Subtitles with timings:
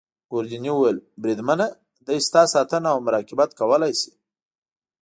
[0.31, 1.67] ګوردیني وویل: بریدمنه
[2.05, 4.11] دی ستا ساتنه او مراقبت کولای شي.